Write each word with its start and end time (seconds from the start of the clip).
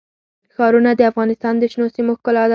ښارونه 0.53 0.91
د 0.95 1.01
افغانستان 1.11 1.53
د 1.57 1.63
شنو 1.71 1.87
سیمو 1.95 2.13
ښکلا 2.19 2.43
ده. 2.45 2.49